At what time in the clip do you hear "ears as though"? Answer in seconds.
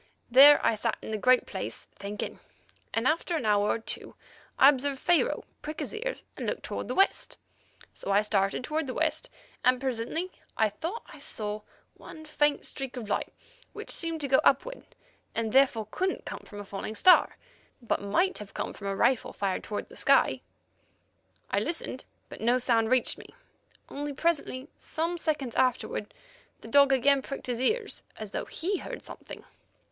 27.61-28.45